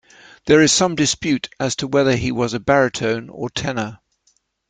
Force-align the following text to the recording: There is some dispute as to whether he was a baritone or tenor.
There 0.47 0.63
is 0.63 0.71
some 0.71 0.95
dispute 0.95 1.47
as 1.59 1.75
to 1.75 1.85
whether 1.87 2.15
he 2.15 2.31
was 2.31 2.55
a 2.55 2.59
baritone 2.59 3.29
or 3.29 3.51
tenor. 3.51 3.99